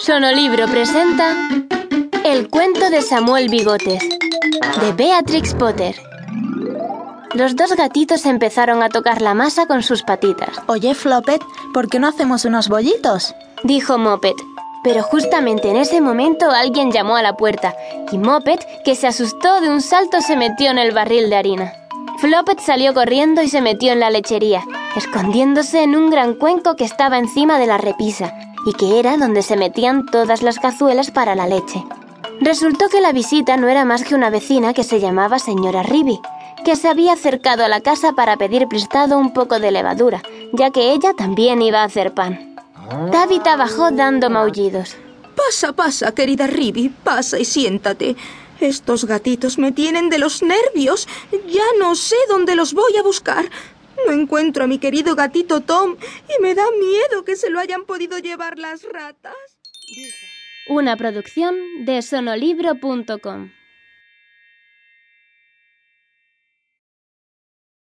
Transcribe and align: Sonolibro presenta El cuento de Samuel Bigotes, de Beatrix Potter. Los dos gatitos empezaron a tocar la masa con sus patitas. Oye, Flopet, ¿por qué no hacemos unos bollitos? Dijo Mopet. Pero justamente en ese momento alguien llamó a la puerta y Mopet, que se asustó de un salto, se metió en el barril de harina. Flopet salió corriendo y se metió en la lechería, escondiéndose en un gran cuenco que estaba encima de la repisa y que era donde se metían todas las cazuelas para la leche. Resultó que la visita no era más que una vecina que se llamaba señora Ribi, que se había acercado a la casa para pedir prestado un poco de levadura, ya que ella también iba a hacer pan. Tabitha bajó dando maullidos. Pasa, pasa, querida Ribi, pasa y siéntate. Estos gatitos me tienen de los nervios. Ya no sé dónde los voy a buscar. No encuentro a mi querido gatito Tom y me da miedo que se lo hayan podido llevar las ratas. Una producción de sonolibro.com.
Sonolibro 0.00 0.66
presenta 0.66 1.36
El 2.24 2.48
cuento 2.48 2.88
de 2.88 3.02
Samuel 3.02 3.50
Bigotes, 3.50 4.02
de 4.80 4.92
Beatrix 4.92 5.52
Potter. 5.54 5.94
Los 7.34 7.54
dos 7.54 7.76
gatitos 7.76 8.24
empezaron 8.24 8.82
a 8.82 8.88
tocar 8.88 9.20
la 9.20 9.34
masa 9.34 9.66
con 9.66 9.82
sus 9.82 10.02
patitas. 10.02 10.56
Oye, 10.68 10.94
Flopet, 10.94 11.42
¿por 11.74 11.88
qué 11.88 11.98
no 11.98 12.08
hacemos 12.08 12.46
unos 12.46 12.70
bollitos? 12.70 13.34
Dijo 13.62 13.98
Mopet. 13.98 14.36
Pero 14.82 15.02
justamente 15.02 15.68
en 15.68 15.76
ese 15.76 16.00
momento 16.00 16.50
alguien 16.50 16.90
llamó 16.90 17.16
a 17.16 17.22
la 17.22 17.36
puerta 17.36 17.74
y 18.10 18.16
Mopet, 18.16 18.66
que 18.86 18.94
se 18.94 19.06
asustó 19.06 19.60
de 19.60 19.68
un 19.68 19.82
salto, 19.82 20.22
se 20.22 20.34
metió 20.34 20.70
en 20.70 20.78
el 20.78 20.92
barril 20.92 21.28
de 21.28 21.36
harina. 21.36 21.79
Flopet 22.20 22.60
salió 22.60 22.92
corriendo 22.92 23.40
y 23.40 23.48
se 23.48 23.62
metió 23.62 23.92
en 23.92 24.00
la 24.00 24.10
lechería, 24.10 24.62
escondiéndose 24.94 25.82
en 25.82 25.96
un 25.96 26.10
gran 26.10 26.34
cuenco 26.34 26.76
que 26.76 26.84
estaba 26.84 27.18
encima 27.18 27.58
de 27.58 27.66
la 27.66 27.78
repisa 27.78 28.34
y 28.66 28.74
que 28.74 28.98
era 28.98 29.16
donde 29.16 29.40
se 29.40 29.56
metían 29.56 30.04
todas 30.04 30.42
las 30.42 30.58
cazuelas 30.58 31.10
para 31.10 31.34
la 31.34 31.46
leche. 31.46 31.82
Resultó 32.42 32.88
que 32.88 33.00
la 33.00 33.12
visita 33.12 33.56
no 33.56 33.68
era 33.68 33.86
más 33.86 34.04
que 34.04 34.14
una 34.14 34.28
vecina 34.28 34.74
que 34.74 34.84
se 34.84 35.00
llamaba 35.00 35.38
señora 35.38 35.82
Ribi, 35.82 36.20
que 36.62 36.76
se 36.76 36.88
había 36.88 37.14
acercado 37.14 37.64
a 37.64 37.68
la 37.68 37.80
casa 37.80 38.12
para 38.12 38.36
pedir 38.36 38.68
prestado 38.68 39.18
un 39.18 39.32
poco 39.32 39.58
de 39.58 39.70
levadura, 39.70 40.20
ya 40.52 40.70
que 40.70 40.92
ella 40.92 41.14
también 41.14 41.62
iba 41.62 41.80
a 41.80 41.84
hacer 41.84 42.12
pan. 42.12 42.54
Tabitha 43.10 43.56
bajó 43.56 43.92
dando 43.92 44.28
maullidos. 44.28 44.94
Pasa, 45.34 45.72
pasa, 45.72 46.12
querida 46.12 46.46
Ribi, 46.46 46.90
pasa 46.90 47.38
y 47.38 47.46
siéntate. 47.46 48.14
Estos 48.60 49.04
gatitos 49.06 49.58
me 49.58 49.72
tienen 49.72 50.10
de 50.10 50.18
los 50.18 50.42
nervios. 50.42 51.08
Ya 51.48 51.64
no 51.78 51.94
sé 51.94 52.16
dónde 52.28 52.54
los 52.54 52.74
voy 52.74 52.96
a 52.98 53.02
buscar. 53.02 53.50
No 54.06 54.12
encuentro 54.12 54.64
a 54.64 54.66
mi 54.66 54.78
querido 54.78 55.14
gatito 55.14 55.60
Tom 55.60 55.96
y 56.28 56.42
me 56.42 56.54
da 56.54 56.64
miedo 56.78 57.24
que 57.24 57.36
se 57.36 57.50
lo 57.50 57.58
hayan 57.58 57.84
podido 57.84 58.18
llevar 58.18 58.58
las 58.58 58.82
ratas. 58.84 59.34
Una 60.68 60.96
producción 60.96 61.56
de 61.84 62.02
sonolibro.com. 62.02 63.50